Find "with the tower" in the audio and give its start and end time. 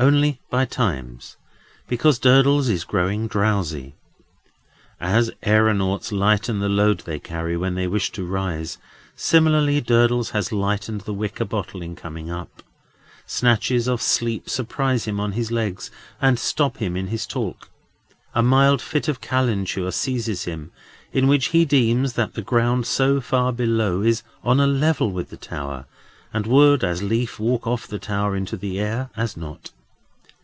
25.10-25.86